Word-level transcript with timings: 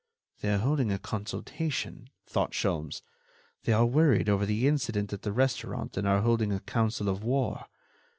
"They 0.39 0.51
are 0.51 0.57
holding 0.57 0.91
a 0.91 0.97
consultation," 0.97 2.09
thought 2.25 2.53
Sholmes. 2.53 3.03
"They 3.65 3.71
are 3.71 3.85
worried 3.85 4.29
over 4.29 4.47
the 4.47 4.67
incident 4.67 5.13
at 5.13 5.21
the 5.21 5.31
restaurant 5.31 5.95
and 5.95 6.07
are 6.07 6.21
holding 6.21 6.51
a 6.51 6.59
council 6.59 7.07
of 7.07 7.23
war. 7.23 7.65